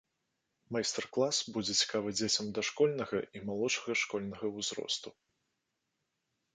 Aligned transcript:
Майстар-клас 0.77 1.41
будзе 1.57 1.73
цікавы 1.83 2.09
дзецям 2.17 2.51
дашкольнага 2.61 3.23
і 3.39 3.45
малодшага 3.53 3.91
школьнага 4.05 4.45
ўзросту. 4.59 5.09